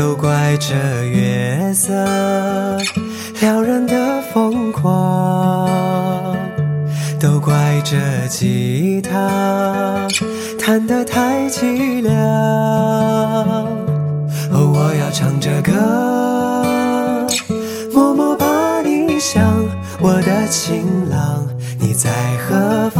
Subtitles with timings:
[0.00, 0.74] 都怪这
[1.04, 1.92] 月色
[3.42, 6.34] 撩人的疯狂，
[7.20, 7.98] 都怪这
[8.28, 10.08] 吉他
[10.58, 12.16] 弹得太凄凉。
[14.50, 15.70] 哦，我要唱着歌，
[17.92, 19.62] 默默把你想，
[20.00, 21.46] 我的情郎，
[21.78, 22.10] 你在
[22.48, 22.99] 何方？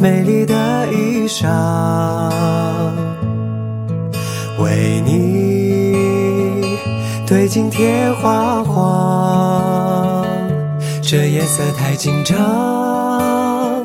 [0.00, 1.48] 美丽的衣裳，
[4.60, 6.78] 为你
[7.26, 10.24] 对镜贴花黄。
[11.02, 13.82] 这夜色太紧张，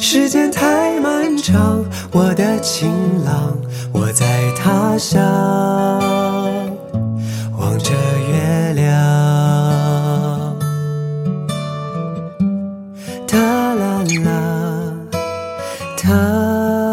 [0.00, 2.90] 时间太漫长，我的情
[3.24, 3.56] 郎，
[3.92, 6.13] 我在他乡。
[16.04, 16.83] 他。